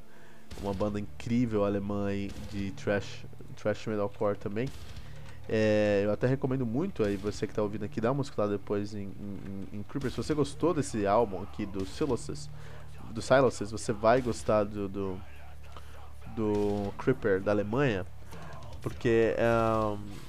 Uma 0.62 0.72
banda 0.72 0.98
incrível 0.98 1.64
alemã 1.64 2.06
aí 2.06 2.30
de 2.50 2.70
trash, 2.72 3.26
trash 3.56 3.86
metalcore 3.86 4.38
também. 4.38 4.68
É, 5.48 6.02
eu 6.04 6.10
até 6.10 6.26
recomendo 6.26 6.66
muito 6.66 7.04
aí 7.04 7.16
você 7.16 7.46
que 7.46 7.52
está 7.52 7.62
ouvindo 7.62 7.84
aqui, 7.84 8.00
dá 8.00 8.10
uma 8.10 8.22
escutada 8.22 8.52
depois 8.52 8.94
em, 8.94 9.12
em, 9.20 9.78
em, 9.78 9.82
Creeper. 9.84 10.10
Se 10.10 10.16
você 10.16 10.34
gostou 10.34 10.74
desse 10.74 11.06
álbum 11.06 11.42
aqui 11.42 11.64
do 11.64 11.86
Silences, 11.86 12.50
do 13.10 13.22
Silences, 13.22 13.70
você 13.70 13.92
vai 13.92 14.20
gostar 14.20 14.64
do, 14.64 14.88
do, 14.88 15.20
do 16.34 16.92
Creeper 16.98 17.40
da 17.40 17.52
Alemanha, 17.52 18.04
porque 18.82 19.34
é 19.36 19.46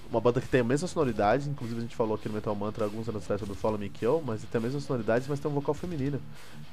uma 0.10 0.22
banda 0.22 0.40
que 0.40 0.48
tem 0.48 0.62
a 0.62 0.64
mesma 0.64 0.88
sonoridade, 0.88 1.50
inclusive 1.50 1.80
a 1.80 1.82
gente 1.82 1.96
falou 1.96 2.16
aqui 2.16 2.30
no 2.30 2.36
Metal 2.36 2.56
Mantra 2.56 2.86
alguns 2.86 3.10
anos 3.10 3.24
atrás 3.24 3.40
sobre 3.40 3.54
o 3.54 3.58
Follow 3.58 3.78
Me 3.78 3.90
Kill, 3.90 4.22
mas 4.26 4.44
tem 4.44 4.60
a 4.60 4.62
mesma 4.62 4.80
sonoridade, 4.80 5.26
mas 5.28 5.40
tem 5.40 5.50
um 5.50 5.54
vocal 5.54 5.74
feminino, 5.74 6.22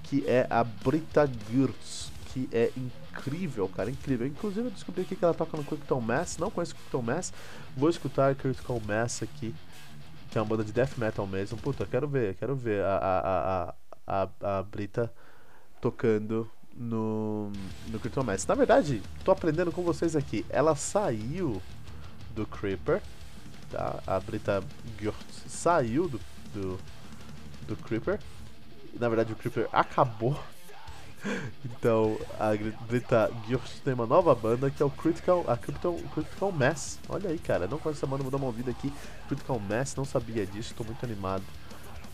que 0.02 0.24
é 0.26 0.46
a 0.50 0.62
Brita 0.62 1.28
Gürtz 1.50 2.12
que 2.34 2.48
é 2.52 2.72
incrível, 2.76 3.68
cara, 3.68 3.88
incrível. 3.88 4.26
Inclusive 4.26 4.66
eu 4.66 4.70
descobri 4.72 5.02
aqui 5.02 5.14
que 5.14 5.24
ela 5.24 5.32
toca 5.32 5.56
no 5.56 5.62
Critical 5.62 6.00
Mass, 6.00 6.36
não 6.36 6.50
conheço 6.50 6.74
Critical 6.74 7.00
Mass, 7.00 7.32
vou 7.76 7.88
escutar 7.88 8.34
Critical 8.34 8.80
Mass 8.80 9.22
aqui, 9.22 9.54
que 10.30 10.36
é 10.36 10.40
uma 10.40 10.46
banda 10.48 10.64
de 10.64 10.72
death 10.72 10.98
metal 10.98 11.28
mesmo. 11.28 11.56
Puta, 11.58 11.86
quero 11.86 12.08
ver, 12.08 12.34
quero 12.34 12.56
ver 12.56 12.82
a, 12.82 12.96
a, 12.96 13.74
a, 14.06 14.28
a, 14.42 14.58
a 14.58 14.62
Brita 14.64 15.12
tocando 15.80 16.50
no, 16.74 17.52
no 17.86 18.00
Critical 18.00 18.24
Mass. 18.24 18.44
Na 18.48 18.56
verdade, 18.56 19.00
tô 19.24 19.30
aprendendo 19.30 19.70
com 19.70 19.82
vocês 19.84 20.16
aqui. 20.16 20.44
Ela 20.50 20.74
saiu 20.74 21.62
do 22.34 22.44
Creeper, 22.44 23.00
tá? 23.70 24.02
A 24.04 24.18
Brita 24.18 24.60
saiu 25.46 26.08
do, 26.08 26.20
do, 26.52 26.80
do 27.68 27.76
Creeper. 27.76 28.18
Na 28.98 29.08
verdade, 29.08 29.32
o 29.32 29.36
Creeper 29.36 29.68
acabou 29.72 30.36
então, 31.64 32.18
a 32.38 32.54
Grita 32.54 33.30
Girst 33.46 33.78
tem 33.84 33.94
uma 33.94 34.06
nova 34.06 34.34
banda 34.34 34.70
que 34.70 34.82
é 34.82 34.86
o 34.86 34.90
Critical, 34.90 35.44
a 35.48 35.56
Critical, 35.56 35.94
Critical 36.14 36.52
Mass. 36.52 36.98
Olha 37.08 37.30
aí, 37.30 37.38
cara, 37.38 37.66
não 37.66 37.78
conheço 37.78 38.00
essa 38.00 38.06
banda, 38.06 38.22
vou 38.22 38.30
dar 38.30 38.38
uma 38.38 38.46
ouvida 38.46 38.70
aqui. 38.70 38.92
Critical 39.28 39.58
Mass, 39.58 39.94
não 39.96 40.04
sabia 40.04 40.44
disso, 40.46 40.70
estou 40.70 40.84
muito 40.84 41.04
animado 41.04 41.44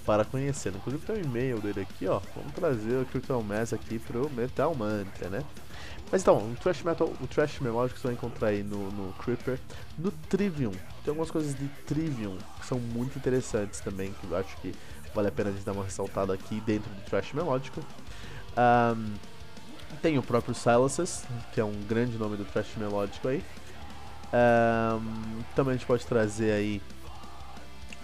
para 0.05 0.25
conhecer. 0.25 0.75
Inclusive 0.75 1.05
tem 1.05 1.17
um 1.17 1.21
e-mail 1.21 1.61
dele 1.61 1.81
aqui, 1.81 2.07
ó. 2.07 2.21
Vamos 2.35 2.53
trazer 2.53 3.03
o 3.03 3.07
Critical 3.07 3.43
Mass 3.43 3.73
aqui 3.73 3.99
pro 3.99 4.31
Metal 4.31 4.75
Mantra, 4.75 5.29
né? 5.29 5.45
Mas 6.11 6.23
então, 6.23 6.39
o 6.39 6.57
Trash 6.57 6.83
Metal, 6.83 7.13
o 7.21 7.27
Trash 7.29 7.61
Melodic 7.61 7.95
que 7.95 8.01
você 8.01 8.09
vai 8.09 8.15
encontrar 8.15 8.49
aí 8.49 8.63
no, 8.63 8.91
no 8.91 9.13
Creeper, 9.15 9.59
no 9.97 10.11
Trivium. 10.11 10.73
Tem 10.73 11.11
algumas 11.11 11.31
coisas 11.31 11.55
de 11.55 11.69
Trivium 11.87 12.37
que 12.59 12.67
são 12.67 12.81
muito 12.81 13.17
interessantes 13.17 13.81
também, 13.81 14.13
que 14.13 14.27
eu 14.27 14.37
acho 14.37 14.57
que 14.57 14.75
vale 15.15 15.29
a 15.29 15.33
pena 15.33 15.51
a 15.51 15.53
gente 15.53 15.65
dar 15.65 15.73
uma 15.73 15.85
ressaltada 15.85 16.35
aqui 16.35 16.61
dentro 16.63 16.91
do 16.91 17.01
Trash 17.03 17.33
Melódico. 17.33 17.81
Um, 18.57 19.15
tem 20.03 20.19
o 20.19 20.23
próprio 20.23 20.55
Silences, 20.55 21.25
que 21.53 21.61
é 21.61 21.65
um 21.65 21.75
grande 21.89 22.17
nome 22.17 22.37
do 22.37 22.45
thrash 22.45 22.69
melódico 22.77 23.29
aí. 23.29 23.43
Um, 24.33 25.43
também 25.55 25.75
a 25.75 25.77
gente 25.77 25.87
pode 25.87 26.07
trazer 26.07 26.53
aí 26.53 26.83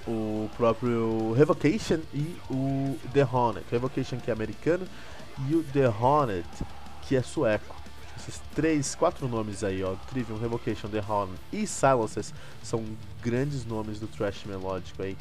o 0.06 0.48
próprio 0.56 1.32
Revocation 1.32 2.00
e 2.12 2.36
o 2.50 2.98
The 3.12 3.24
Hornet. 3.24 3.66
Revocation 3.70 4.18
que 4.18 4.30
é 4.30 4.32
americano 4.32 4.86
e 5.48 5.54
o 5.54 5.62
The 5.62 5.88
Hornet 5.88 6.48
que 7.02 7.16
é 7.16 7.22
sueco. 7.22 7.76
Esses 8.16 8.40
três, 8.54 8.94
quatro 8.94 9.28
nomes 9.28 9.62
aí, 9.62 9.84
ó, 9.84 9.94
Trivium, 10.08 10.38
Revocation, 10.38 10.88
The 10.88 11.04
Hornet 11.06 11.38
e 11.52 11.66
Silences 11.66 12.32
são 12.62 12.84
grandes 13.22 13.64
nomes 13.64 14.00
do 14.00 14.06
thrash 14.06 14.44
melódico 14.44 15.02
aí. 15.02 15.16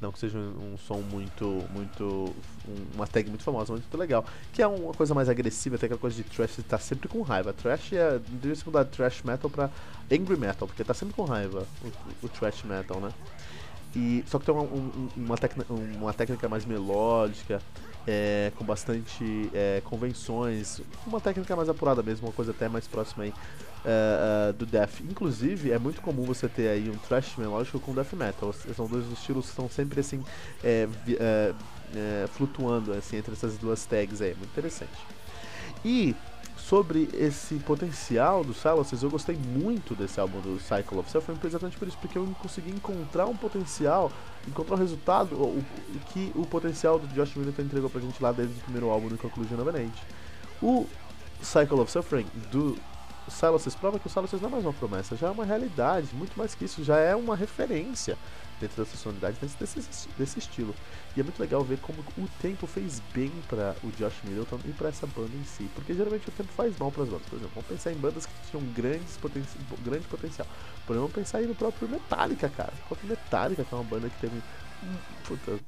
Não 0.00 0.10
que 0.10 0.18
seja 0.18 0.38
um, 0.38 0.78
som 0.78 0.98
muito, 0.98 1.44
muito. 1.70 2.34
Um, 2.66 2.86
uma 2.94 3.06
tag 3.06 3.28
muito 3.28 3.44
famosa, 3.44 3.72
muito 3.72 3.98
legal. 3.98 4.24
Que 4.52 4.62
é 4.62 4.66
uma 4.66 4.94
coisa 4.94 5.14
mais 5.14 5.28
agressiva, 5.28 5.76
até 5.76 5.86
aquela 5.86 6.00
coisa 6.00 6.16
de 6.16 6.24
trash 6.24 6.58
tá 6.68 6.78
sempre 6.78 7.08
com 7.08 7.20
raiva. 7.20 7.52
Trash 7.52 7.92
é. 7.92 8.18
Deveria 8.18 8.54
se 8.54 8.64
mudar 8.64 8.84
trash 8.86 9.22
metal 9.22 9.50
pra 9.50 9.68
angry 10.10 10.36
metal, 10.36 10.66
porque 10.66 10.82
tá 10.82 10.94
sempre 10.94 11.14
com 11.14 11.24
raiva 11.24 11.66
o, 11.84 12.26
o 12.26 12.28
trash 12.28 12.62
metal, 12.64 12.98
né? 13.00 13.12
E, 13.94 14.24
só 14.26 14.38
que 14.38 14.46
tem 14.46 14.54
uma, 14.54 14.62
um, 14.62 15.08
uma, 15.16 15.36
uma 15.96 16.12
técnica 16.12 16.48
mais 16.48 16.64
melódica, 16.64 17.60
é, 18.06 18.52
com 18.56 18.64
bastante 18.64 19.50
é, 19.52 19.82
convenções, 19.84 20.80
uma 21.06 21.20
técnica 21.20 21.54
mais 21.56 21.68
apurada 21.68 22.02
mesmo, 22.02 22.28
uma 22.28 22.32
coisa 22.32 22.52
até 22.52 22.68
mais 22.68 22.86
próxima 22.86 23.24
aí 23.24 23.30
uh, 23.84 24.50
uh, 24.50 24.52
do 24.52 24.66
death. 24.66 25.00
Inclusive, 25.00 25.72
é 25.72 25.78
muito 25.78 26.00
comum 26.00 26.24
você 26.24 26.48
ter 26.48 26.68
aí 26.68 26.90
um 26.90 26.96
thrash 26.96 27.36
melódico 27.36 27.78
com 27.80 27.94
death 27.94 28.12
metal. 28.12 28.52
São 28.52 28.86
dois 28.86 29.10
estilos 29.12 29.46
que 29.46 29.50
estão 29.50 29.68
sempre 29.68 30.00
assim 30.00 30.22
é, 30.62 30.88
é, 31.08 31.54
é, 31.94 32.26
flutuando 32.28 32.92
assim 32.92 33.16
entre 33.16 33.32
essas 33.32 33.56
duas 33.58 33.84
tags 33.84 34.20
aí. 34.20 34.34
Muito 34.34 34.50
interessante. 34.50 34.90
E 35.84 36.14
sobre 36.60 37.08
esse 37.14 37.56
potencial 37.56 38.44
do 38.44 38.54
Silences, 38.54 39.02
eu 39.02 39.10
gostei 39.10 39.36
muito 39.36 39.94
desse 39.94 40.20
álbum 40.20 40.40
do 40.40 40.60
Cycle 40.60 40.98
of 40.98 41.10
Self, 41.10 41.32
exatamente 41.44 41.76
por 41.76 41.88
isso, 41.88 41.98
porque 41.98 42.16
eu 42.16 42.26
consegui 42.40 42.70
encontrar 42.70 43.26
um 43.26 43.36
potencial, 43.36 44.12
encontrar 44.46 44.76
um 44.76 44.78
resultado, 44.78 45.34
o, 45.34 45.64
que 46.12 46.30
o 46.34 46.46
potencial 46.46 46.98
do 46.98 47.08
Josh 47.08 47.34
Millington 47.34 47.62
entregou 47.62 47.90
pra 47.90 48.00
gente 48.00 48.22
lá 48.22 48.30
desde 48.30 48.54
o 48.54 48.62
primeiro 48.62 48.90
álbum 48.90 49.08
do 49.08 49.18
Conclusion 49.18 49.56
Age. 49.68 49.90
O 50.62 50.86
Cycle 51.42 51.80
of 51.80 51.90
Suffering 51.90 52.26
do 52.52 52.76
Silences 53.28 53.74
prova 53.74 53.98
que 53.98 54.06
o 54.06 54.10
Silences 54.10 54.40
não 54.40 54.48
é 54.48 54.52
mais 54.52 54.64
uma 54.64 54.72
promessa, 54.72 55.16
já 55.16 55.28
é 55.28 55.30
uma 55.30 55.44
realidade, 55.44 56.08
muito 56.14 56.36
mais 56.36 56.54
que 56.54 56.64
isso, 56.64 56.84
já 56.84 56.98
é 56.98 57.16
uma 57.16 57.34
referência 57.34 58.16
dentro 58.60 58.82
dessa 58.82 58.96
sonoridade, 58.96 59.38
desse, 59.40 59.56
desse, 59.58 60.08
desse 60.16 60.38
estilo. 60.38 60.74
E 61.16 61.20
é 61.20 61.22
muito 61.22 61.40
legal 61.40 61.64
ver 61.64 61.78
como 61.78 62.00
o 62.18 62.28
tempo 62.40 62.66
fez 62.66 63.02
bem 63.12 63.32
para 63.48 63.74
o 63.82 63.90
Josh 63.92 64.22
Middleton 64.24 64.60
e 64.64 64.72
para 64.72 64.88
essa 64.88 65.06
banda 65.06 65.34
em 65.34 65.44
si, 65.44 65.68
porque 65.74 65.94
geralmente 65.94 66.28
o 66.28 66.32
tempo 66.32 66.52
faz 66.52 66.78
mal 66.78 66.90
para 66.92 67.04
as 67.04 67.08
bandas. 67.08 67.26
Por 67.26 67.36
exemplo, 67.36 67.52
vamos 67.54 67.68
pensar 67.68 67.92
em 67.92 67.96
bandas 67.96 68.26
que 68.26 68.32
tinham 68.50 68.64
grandes 68.72 69.16
poten 69.16 69.42
grande 69.84 70.06
potencial. 70.06 70.46
Por 70.86 70.92
exemplo, 70.92 71.08
vamos 71.08 71.12
pensar 71.12 71.38
aí 71.38 71.46
no 71.46 71.54
próprio 71.54 71.88
Metallica, 71.88 72.48
cara. 72.48 72.72
O 72.84 72.88
próprio 72.88 73.08
Metallica, 73.08 73.64
que 73.64 73.74
é 73.74 73.76
uma 73.78 73.84
banda 73.84 74.08
que 74.08 74.20
teve 74.20 74.42
Puta, 75.24 75.60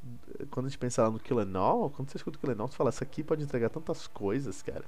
quando 0.51 0.67
a 0.67 0.69
gente 0.71 0.79
pensa 0.79 1.03
lá 1.03 1.11
no 1.11 1.21
Kill 1.21 1.39
All, 1.55 1.91
quando 1.91 2.09
você 2.09 2.17
escuta 2.17 2.39
o 2.39 2.41
Kill 2.41 2.59
All, 2.59 2.67
você 2.67 2.77
fala, 2.77 2.89
isso 2.89 3.03
aqui 3.03 3.23
pode 3.23 3.43
entregar 3.43 3.69
tantas 3.69 4.07
coisas, 4.07 4.63
cara 4.63 4.87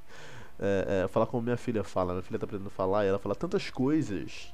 é, 0.59 1.05
é, 1.05 1.09
falar 1.09 1.27
como 1.27 1.43
minha 1.43 1.57
filha 1.57 1.85
fala. 1.85 2.13
Minha 2.13 2.23
filha 2.23 2.39
tá 2.39 2.47
aprendendo 2.47 2.69
a 2.69 2.71
falar 2.71 3.05
e 3.05 3.09
ela 3.09 3.19
fala 3.19 3.35
tantas 3.35 3.71
coisas. 3.71 4.53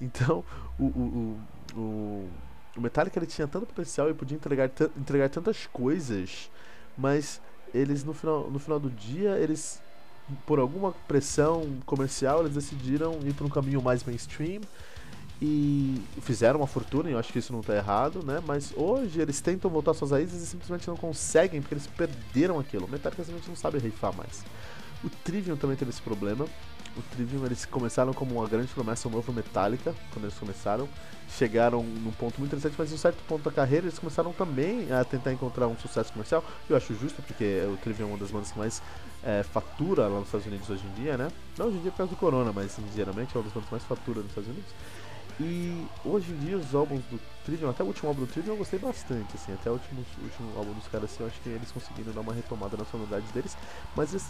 Então, 0.00 0.44
o, 0.78 0.84
o, 0.84 1.40
o 1.74 2.28
Metallica 2.80 3.18
ele 3.18 3.26
tinha 3.26 3.46
tanto 3.46 3.66
potencial 3.66 4.10
e 4.10 4.14
podia 4.14 4.36
entregar, 4.36 4.70
entregar 4.96 5.28
tantas 5.28 5.66
coisas, 5.66 6.50
mas 6.96 7.40
eles 7.74 8.04
no 8.04 8.12
final, 8.12 8.50
no 8.50 8.58
final 8.58 8.78
do 8.78 8.90
dia, 8.90 9.36
eles 9.38 9.80
por 10.44 10.58
alguma 10.58 10.92
pressão 11.06 11.78
comercial, 11.86 12.40
eles 12.40 12.54
decidiram 12.54 13.20
ir 13.24 13.32
para 13.32 13.46
um 13.46 13.48
caminho 13.48 13.80
mais 13.80 14.02
mainstream 14.02 14.60
e 15.40 16.02
fizeram 16.22 16.60
uma 16.60 16.66
fortuna, 16.66 17.10
e 17.10 17.12
eu 17.12 17.18
acho 17.18 17.32
que 17.32 17.38
isso 17.38 17.52
não 17.52 17.60
está 17.60 17.76
errado, 17.76 18.24
né? 18.24 18.42
Mas 18.44 18.72
hoje 18.74 19.20
eles 19.20 19.40
tentam 19.40 19.70
voltar 19.70 19.92
suas 19.94 20.10
raízes 20.10 20.42
e 20.42 20.46
simplesmente 20.46 20.88
não 20.88 20.96
conseguem 20.96 21.60
porque 21.60 21.74
eles 21.74 21.86
perderam 21.86 22.58
aquilo. 22.58 22.86
O 22.86 22.88
Metallica 22.88 23.22
simplesmente 23.22 23.48
não 23.48 23.56
sabe 23.56 23.78
rifar 23.78 24.16
mais. 24.16 24.44
O 25.04 25.10
Trivium 25.24 25.56
também 25.56 25.76
teve 25.76 25.90
esse 25.90 26.02
problema. 26.02 26.46
O 26.96 27.02
Trivium 27.14 27.44
eles 27.44 27.66
começaram 27.66 28.14
como 28.14 28.36
uma 28.36 28.48
grande 28.48 28.68
promessa, 28.68 29.06
um 29.06 29.10
novo 29.10 29.32
Metallica, 29.32 29.94
quando 30.12 30.24
eles 30.24 30.38
começaram. 30.38 30.88
Chegaram 31.28 31.82
num 31.82 32.12
ponto 32.12 32.38
muito 32.38 32.54
interessante, 32.54 32.74
mas 32.78 32.90
em 32.90 32.94
um 32.94 32.98
certo 32.98 33.22
ponto 33.28 33.42
da 33.42 33.50
carreira 33.50 33.86
eles 33.86 33.98
começaram 33.98 34.32
também 34.32 34.90
a 34.92 35.04
tentar 35.04 35.32
encontrar 35.32 35.66
um 35.68 35.76
sucesso 35.76 36.12
comercial. 36.12 36.42
Eu 36.70 36.76
acho 36.76 36.94
justo, 36.94 37.20
porque 37.22 37.62
o 37.72 37.76
Trivium 37.76 38.06
é 38.06 38.08
uma 38.10 38.18
das 38.18 38.30
bandas 38.30 38.50
que 38.50 38.58
mais 38.58 38.80
é, 39.22 39.42
fatura 39.42 40.06
lá 40.06 40.18
nos 40.18 40.28
Estados 40.28 40.46
Unidos 40.46 40.70
hoje 40.70 40.84
em 40.86 41.02
dia, 41.02 41.18
né? 41.18 41.28
Não 41.58 41.66
hoje 41.66 41.76
em 41.76 41.82
dia 41.82 41.90
por 41.90 41.98
causa 41.98 42.10
do 42.10 42.16
Corona, 42.16 42.52
mas 42.52 42.76
geralmente 42.94 43.36
é 43.36 43.38
uma 43.38 43.44
das 43.44 43.52
bandas 43.52 43.70
mais 43.70 43.84
fatura 43.84 44.20
nos 44.20 44.28
Estados 44.28 44.48
Unidos. 44.48 44.70
E 45.38 45.86
hoje 46.02 46.32
em 46.32 46.38
dia 46.38 46.56
os 46.56 46.74
álbuns 46.74 47.02
do 47.10 47.20
Trivium, 47.44 47.68
até 47.68 47.82
o 47.82 47.86
último 47.86 48.08
álbum 48.08 48.22
do 48.22 48.26
Trivium 48.26 48.54
eu 48.54 48.56
gostei 48.56 48.78
bastante, 48.78 49.36
assim, 49.36 49.52
até 49.52 49.68
o 49.68 49.74
último, 49.74 50.04
último 50.22 50.56
álbum 50.56 50.72
dos 50.72 50.88
caras 50.88 51.12
assim, 51.12 51.22
eu 51.22 51.26
acho 51.26 51.38
que 51.42 51.50
eles 51.50 51.70
conseguiram 51.70 52.10
dar 52.12 52.22
uma 52.22 52.32
retomada 52.32 52.74
na 52.74 52.86
sonoridade 52.86 53.26
deles, 53.34 53.54
mas 53.94 54.12
eles, 54.12 54.26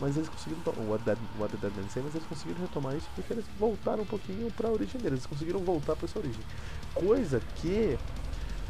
mas 0.00 0.16
eles 0.16 0.30
conseguiram, 0.30 0.62
o 0.78 0.90
What, 0.90 1.04
the 1.04 1.68
Dead 1.68 1.90
Say, 1.90 2.02
mas 2.02 2.14
eles 2.14 2.26
conseguiram 2.26 2.60
retomar 2.62 2.96
isso 2.96 3.08
porque 3.14 3.34
eles 3.34 3.44
voltaram 3.58 4.02
um 4.02 4.06
pouquinho 4.06 4.50
pra 4.52 4.70
origem 4.70 4.98
deles, 4.98 5.18
eles 5.18 5.26
conseguiram 5.26 5.60
voltar 5.60 5.94
pra 5.94 6.06
essa 6.06 6.18
origem. 6.18 6.40
Coisa 6.94 7.40
que 7.56 7.98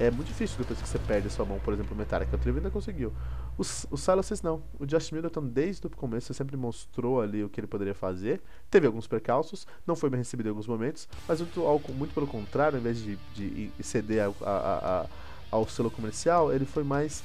é 0.00 0.10
muito 0.10 0.26
difícil 0.26 0.58
depois 0.58 0.82
que 0.82 0.88
você 0.88 0.98
perde 0.98 1.28
a 1.28 1.30
sua 1.30 1.44
mão, 1.44 1.60
por 1.60 1.72
exemplo, 1.72 1.94
o 1.94 1.96
Metallica, 1.96 2.34
o 2.34 2.38
Trivium 2.38 2.58
ainda 2.58 2.70
conseguiu. 2.70 3.12
Os, 3.58 3.86
o 3.90 3.96
Silas 3.96 4.42
não. 4.42 4.62
O 4.78 4.86
Josh 4.86 5.10
Middleton, 5.10 5.46
desde 5.46 5.86
o 5.86 5.90
começo, 5.90 6.32
sempre 6.34 6.56
mostrou 6.56 7.20
ali 7.20 7.42
o 7.42 7.48
que 7.48 7.60
ele 7.60 7.66
poderia 7.66 7.94
fazer. 7.94 8.40
Teve 8.70 8.86
alguns 8.86 9.06
percalços, 9.06 9.66
não 9.86 9.96
foi 9.96 10.10
bem 10.10 10.18
recebido 10.18 10.46
em 10.46 10.50
alguns 10.50 10.66
momentos, 10.66 11.08
mas 11.26 11.40
muito, 11.40 11.60
muito 11.92 12.14
pelo 12.14 12.26
contrário, 12.26 12.76
ao 12.76 12.80
invés 12.80 12.98
de, 12.98 13.16
de 13.34 13.70
ceder 13.80 14.24
a, 14.24 14.44
a, 14.44 15.02
a, 15.02 15.06
ao 15.50 15.66
selo 15.68 15.90
comercial, 15.90 16.52
ele 16.52 16.64
foi 16.64 16.84
mais 16.84 17.22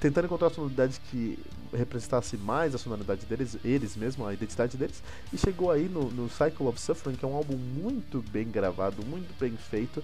tentando 0.00 0.24
encontrar 0.24 0.50
sonoridades 0.50 0.98
que 0.98 1.38
representasse 1.72 2.36
mais 2.36 2.74
a 2.74 2.78
sonoridade 2.78 3.26
deles, 3.26 3.58
eles 3.62 3.94
mesmo, 3.94 4.26
a 4.26 4.32
identidade 4.32 4.76
deles, 4.76 5.02
e 5.30 5.36
chegou 5.36 5.70
aí 5.70 5.88
no, 5.88 6.10
no 6.10 6.28
Cycle 6.28 6.66
of 6.66 6.80
Suffering, 6.80 7.16
que 7.16 7.24
é 7.24 7.28
um 7.28 7.34
álbum 7.34 7.56
muito 7.56 8.24
bem 8.30 8.50
gravado, 8.50 9.04
muito 9.04 9.38
bem 9.38 9.56
feito, 9.56 10.02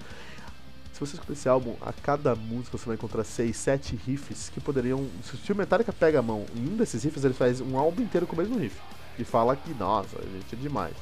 se 0.96 1.00
você 1.00 1.16
escutar 1.16 1.34
esse 1.34 1.46
álbum, 1.46 1.76
a 1.82 1.92
cada 1.92 2.34
música 2.34 2.78
você 2.78 2.86
vai 2.86 2.94
encontrar 2.94 3.22
6, 3.22 3.54
7 3.54 3.96
riffs 3.96 4.48
que 4.48 4.58
poderiam. 4.58 5.06
Se 5.22 5.52
o 5.52 5.54
Metallica 5.54 5.92
pega 5.92 6.20
a 6.20 6.22
mão 6.22 6.46
em 6.56 6.72
um 6.72 6.76
desses 6.76 7.04
riffs, 7.04 7.22
ele 7.22 7.34
faz 7.34 7.60
um 7.60 7.78
álbum 7.78 8.00
inteiro 8.00 8.26
com 8.26 8.34
o 8.34 8.38
mesmo 8.38 8.58
riff. 8.58 8.80
E 9.18 9.24
fala 9.24 9.54
que, 9.54 9.74
nossa, 9.74 10.16
gente 10.22 10.54
é 10.54 10.56
demais. 10.56 10.94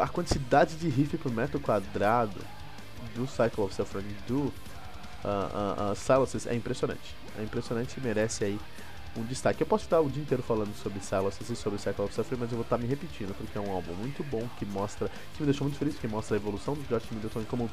A 0.00 0.08
quantidade 0.08 0.76
de 0.76 0.88
riff 0.88 1.18
por 1.18 1.30
metro 1.30 1.60
quadrado 1.60 2.40
do 3.14 3.26
Cycle 3.26 3.64
of 3.64 3.74
Suffering 3.74 4.16
do 4.26 4.38
uh, 4.38 4.52
uh, 5.22 5.92
uh, 5.92 5.94
Silences 5.94 6.46
é 6.46 6.54
impressionante. 6.54 7.14
É 7.38 7.42
impressionante 7.42 7.98
e 7.98 8.00
merece 8.00 8.42
aí 8.42 8.58
um 9.16 9.22
destaque. 9.24 9.62
Eu 9.62 9.66
posso 9.66 9.84
estar 9.84 10.00
o 10.00 10.08
dia 10.08 10.22
inteiro 10.22 10.42
falando 10.42 10.74
sobre 10.76 11.00
Silences 11.00 11.48
e 11.48 11.56
sobre 11.56 11.78
Cycle 11.78 12.04
of 12.04 12.14
Suffering, 12.14 12.40
mas 12.40 12.50
eu 12.50 12.56
vou 12.56 12.64
estar 12.64 12.78
me 12.78 12.86
repetindo, 12.86 13.34
porque 13.34 13.56
é 13.56 13.60
um 13.60 13.70
álbum 13.72 13.92
muito 13.94 14.22
bom 14.24 14.48
que 14.58 14.66
mostra, 14.66 15.10
que 15.34 15.42
me 15.42 15.46
deixou 15.46 15.66
muito 15.66 15.78
feliz, 15.78 15.96
que 15.96 16.08
mostra 16.08 16.36
a 16.36 16.38
evolução 16.38 16.74
do 16.74 16.82
Josh 16.88 17.10
Middleton 17.10 17.40
e 17.40 17.44
como 17.44 17.70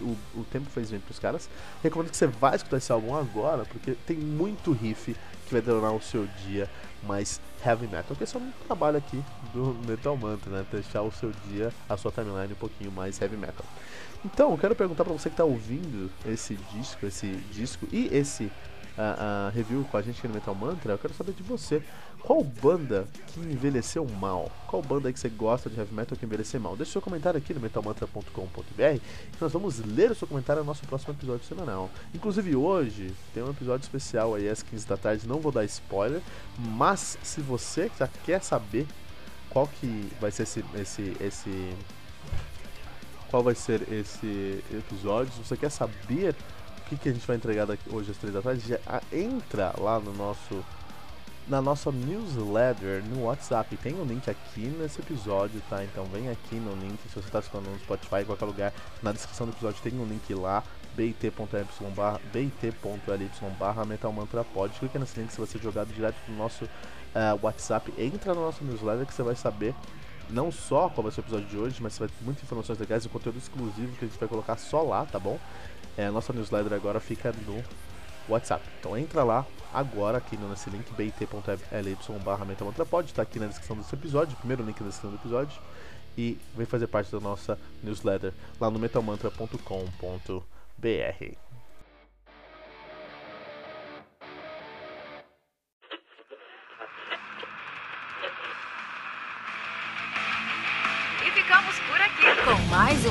o, 0.00 0.16
o 0.34 0.44
tempo 0.50 0.68
fez 0.70 0.90
bem 0.90 1.00
pros 1.00 1.18
caras. 1.18 1.48
Recomendo 1.82 2.10
que 2.10 2.16
você 2.16 2.26
vá 2.26 2.54
escutar 2.54 2.78
esse 2.78 2.90
álbum 2.92 3.14
agora, 3.14 3.64
porque 3.64 3.92
tem 4.06 4.16
muito 4.16 4.72
riff 4.72 5.14
que 5.46 5.52
vai 5.52 5.62
tornar 5.62 5.92
o 5.92 6.00
seu 6.00 6.26
dia 6.46 6.68
mais 7.02 7.40
heavy 7.64 7.86
metal, 7.86 8.16
que 8.16 8.24
é 8.24 8.38
um 8.38 8.52
trabalho 8.66 8.96
aqui 8.96 9.22
do 9.52 9.76
Metal 9.86 10.16
Mantra, 10.16 10.50
né? 10.50 10.66
Deixar 10.70 11.02
o 11.02 11.10
seu 11.12 11.32
dia, 11.48 11.72
a 11.88 11.96
sua 11.96 12.10
timeline 12.12 12.52
um 12.52 12.56
pouquinho 12.56 12.90
mais 12.92 13.20
heavy 13.20 13.36
metal. 13.36 13.64
Então, 14.24 14.52
eu 14.52 14.58
quero 14.58 14.74
perguntar 14.74 15.04
para 15.04 15.12
você 15.12 15.28
que 15.28 15.34
está 15.34 15.44
ouvindo 15.44 16.10
esse 16.24 16.54
disco, 16.72 17.04
esse 17.06 17.32
disco 17.52 17.88
e 17.92 18.06
esse 18.12 18.50
a, 18.96 19.46
a, 19.46 19.50
review 19.50 19.84
com 19.90 19.96
a 19.96 20.02
gente 20.02 20.18
aqui 20.18 20.28
no 20.28 20.34
Metal 20.34 20.54
Mantra, 20.54 20.92
eu 20.92 20.98
quero 20.98 21.14
saber 21.14 21.32
de 21.32 21.42
você. 21.42 21.82
Qual 22.20 22.44
banda 22.44 23.06
que 23.28 23.40
envelheceu 23.40 24.06
mal? 24.06 24.50
Qual 24.68 24.80
banda 24.80 25.12
que 25.12 25.18
você 25.18 25.28
gosta 25.28 25.68
de 25.68 25.76
heavy 25.78 25.92
metal 25.92 26.16
que 26.16 26.24
envelheceu 26.24 26.60
mal? 26.60 26.76
Deixe 26.76 26.92
seu 26.92 27.02
comentário 27.02 27.36
aqui 27.36 27.52
no 27.52 27.60
metalmantra.com.br 27.60 29.00
que 29.32 29.40
nós 29.40 29.52
vamos 29.52 29.80
ler 29.80 30.12
o 30.12 30.14
seu 30.14 30.28
comentário 30.28 30.62
no 30.62 30.66
nosso 30.66 30.86
próximo 30.86 31.14
episódio 31.14 31.44
semanal. 31.44 31.90
Inclusive 32.14 32.54
hoje 32.54 33.12
tem 33.34 33.42
um 33.42 33.50
episódio 33.50 33.82
especial 33.82 34.34
aí 34.34 34.48
às 34.48 34.62
15 34.62 34.86
da 34.86 34.96
tarde, 34.96 35.26
não 35.26 35.40
vou 35.40 35.50
dar 35.50 35.64
spoiler, 35.64 36.22
mas 36.58 37.18
se 37.22 37.40
você 37.40 37.90
já 37.98 38.06
quer 38.06 38.40
saber 38.40 38.86
qual 39.50 39.66
que 39.66 40.08
vai 40.20 40.30
ser 40.30 40.44
esse, 40.44 40.64
esse, 40.76 41.16
esse 41.20 41.74
qual 43.32 43.42
vai 43.42 43.54
ser 43.54 43.82
esse 43.90 44.62
episódio, 44.70 45.32
se 45.32 45.38
você 45.38 45.56
quer 45.56 45.70
saber 45.70 46.36
que, 46.82 46.96
que 46.96 47.08
a 47.08 47.12
gente 47.12 47.26
vai 47.26 47.36
entregar 47.36 47.66
hoje 47.90 48.10
às 48.10 48.16
três 48.16 48.34
da 48.34 48.42
tarde, 48.42 48.68
já 48.68 48.78
entra 49.12 49.74
lá 49.78 49.98
no 49.98 50.12
nosso 50.12 50.64
na 51.48 51.60
nossa 51.60 51.90
newsletter 51.90 53.02
no 53.04 53.24
WhatsApp. 53.24 53.76
Tem 53.76 53.94
um 53.94 54.04
link 54.04 54.28
aqui 54.30 54.60
nesse 54.60 55.00
episódio, 55.00 55.60
tá? 55.68 55.82
Então 55.82 56.04
vem 56.06 56.28
aqui 56.30 56.56
no 56.56 56.72
link, 56.74 56.98
se 57.08 57.14
você 57.14 57.26
está 57.26 57.40
escutando 57.40 57.68
no 57.68 57.78
Spotify, 57.80 58.22
em 58.22 58.24
qualquer 58.24 58.44
lugar, 58.44 58.72
na 59.02 59.12
descrição 59.12 59.46
do 59.46 59.52
episódio 59.52 59.82
tem 59.82 59.98
um 59.98 60.04
link 60.04 60.32
lá, 60.34 60.62
bit.ly 60.94 61.32
barra 63.58 63.84
Metal 63.84 64.12
Mantra 64.12 64.44
Pod. 64.44 64.72
Clica 64.78 64.98
nesse 64.98 65.18
link 65.18 65.30
se 65.30 65.38
você 65.38 65.58
jogado 65.58 65.92
direto 65.92 66.16
do 66.26 66.32
nosso 66.34 66.64
uh, 66.64 67.38
WhatsApp. 67.42 67.92
Entra 67.98 68.34
no 68.34 68.42
nosso 68.42 68.64
newsletter 68.64 69.06
que 69.06 69.14
você 69.14 69.22
vai 69.22 69.34
saber 69.34 69.74
não 70.32 70.50
só 70.50 70.88
qual 70.88 71.02
vai 71.02 71.12
ser 71.12 71.20
o 71.20 71.22
episódio 71.22 71.46
de 71.46 71.56
hoje, 71.56 71.76
mas 71.80 71.98
vai 71.98 72.08
ter 72.08 72.24
muitas 72.24 72.42
informações 72.42 72.78
legais 72.78 73.04
e 73.04 73.08
conteúdo 73.08 73.38
exclusivo 73.38 73.96
que 73.96 74.04
a 74.04 74.08
gente 74.08 74.18
vai 74.18 74.28
colocar 74.28 74.56
só 74.56 74.82
lá, 74.82 75.04
tá 75.04 75.18
bom? 75.18 75.38
É, 75.96 76.06
a 76.06 76.12
nossa 76.12 76.32
newsletter 76.32 76.72
agora 76.72 77.00
fica 77.00 77.32
no 77.46 77.62
WhatsApp. 78.28 78.64
Então 78.80 78.96
entra 78.96 79.22
lá 79.22 79.46
agora 79.72 80.18
aqui 80.18 80.36
nesse 80.36 80.70
link 80.70 80.90
bit.ly 80.94 81.96
barra 82.24 82.46
estar 83.04 83.22
aqui 83.22 83.38
na 83.38 83.46
descrição 83.46 83.76
desse 83.76 83.94
episódio, 83.94 84.36
primeiro 84.38 84.64
link 84.64 84.80
na 84.80 84.88
descrição 84.88 85.10
do 85.10 85.16
episódio 85.16 85.60
e 86.16 86.38
vem 86.56 86.66
fazer 86.66 86.86
parte 86.86 87.10
da 87.10 87.20
nossa 87.20 87.58
newsletter 87.82 88.32
lá 88.60 88.70
no 88.70 88.78
metalmantra.com.br. 88.78 91.51